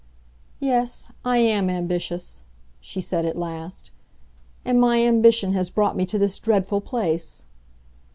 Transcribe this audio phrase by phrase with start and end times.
[0.59, 2.41] "Yes, I am ambitious,"
[2.79, 3.91] she said at last.
[4.65, 7.45] "And my ambition has brought me to this dreadful place!"